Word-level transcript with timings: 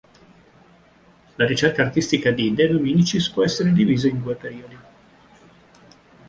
La 1.35 1.45
ricerca 1.45 1.83
artistica 1.83 2.31
di 2.31 2.55
De 2.55 2.67
Dominicis 2.67 3.29
può 3.29 3.43
essere 3.43 3.71
divisa 3.71 4.07
in 4.07 4.19
due 4.23 4.33
periodi. 4.33 4.77